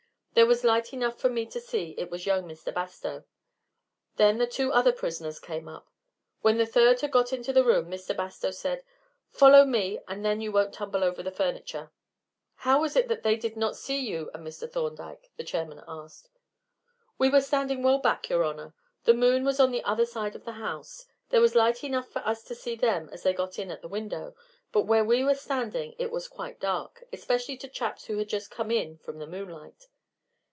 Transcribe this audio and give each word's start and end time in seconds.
There 0.33 0.47
was 0.47 0.63
light 0.63 0.93
enough 0.93 1.19
for 1.19 1.29
me 1.29 1.45
to 1.47 1.59
see 1.59 1.93
it 1.97 2.09
was 2.09 2.25
young 2.25 2.45
Mr. 2.45 2.73
Bastow. 2.73 3.25
Then 4.15 4.37
the 4.37 4.47
two 4.47 4.71
other 4.71 4.93
prisoners 4.93 5.39
came 5.41 5.67
up. 5.67 5.89
When 6.41 6.57
the 6.57 6.65
third 6.65 7.01
had 7.01 7.11
got 7.11 7.33
into 7.33 7.51
the 7.51 7.65
room 7.65 7.89
Mr. 7.91 8.15
Bastow 8.15 8.51
said, 8.51 8.81
'Follow 9.29 9.65
me, 9.65 9.99
and 10.07 10.23
then 10.23 10.39
you 10.39 10.49
won't 10.53 10.73
tumble 10.73 11.03
over 11.03 11.21
the 11.21 11.31
furniture.'" 11.31 11.91
"How 12.55 12.79
was 12.79 12.95
it 12.95 13.09
that 13.09 13.23
they 13.23 13.35
did 13.35 13.57
not 13.57 13.75
see 13.75 13.99
you 13.99 14.31
and 14.33 14.47
Mr. 14.47 14.71
Thorndyke?" 14.71 15.29
the 15.35 15.43
chairman 15.43 15.83
asked. 15.85 16.29
"We 17.17 17.27
were 17.29 17.41
standing 17.41 17.83
well 17.83 17.99
back, 17.99 18.29
your 18.29 18.45
honor. 18.45 18.73
The 19.03 19.13
moon 19.13 19.43
was 19.43 19.59
on 19.59 19.71
the 19.71 19.83
other 19.83 20.05
side 20.05 20.33
of 20.33 20.45
the 20.45 20.53
house. 20.53 21.07
There 21.29 21.41
was 21.41 21.55
light 21.55 21.83
enough 21.83 22.07
for 22.07 22.19
us 22.25 22.41
to 22.45 22.55
see 22.55 22.75
them 22.77 23.09
as 23.11 23.23
they 23.23 23.33
got 23.33 23.59
in 23.59 23.69
at 23.69 23.81
the 23.81 23.89
window, 23.89 24.33
but 24.71 24.83
where 24.83 25.03
we 25.03 25.25
were 25.25 25.35
standing 25.35 25.93
it 25.99 26.09
was 26.09 26.29
quite 26.29 26.57
dark, 26.61 27.03
especially 27.11 27.57
to 27.57 27.67
chaps 27.67 28.05
who 28.05 28.17
had 28.17 28.29
just 28.29 28.49
come 28.49 28.71
in 28.71 28.97
from 28.97 29.19
the 29.19 29.27
moonlight. 29.27 29.89